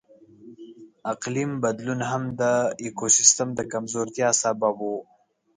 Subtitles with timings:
[1.13, 2.41] اقلیم بدلون هم د
[2.83, 4.91] ایکوسیستم د کمزورتیا سبب و.